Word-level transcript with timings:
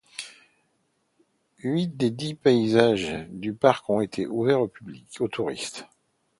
Huit 1.59 1.89
des 1.95 2.09
dix 2.09 2.33
paysages 2.33 3.27
du 3.29 3.53
parc 3.53 3.87
ont 3.91 4.01
été 4.01 4.25
ouverts 4.25 4.61
aux 4.63 5.27
touristes. 5.27 5.85